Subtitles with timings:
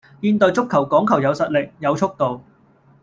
[0.19, 2.41] 現代足球講求有實力,有速度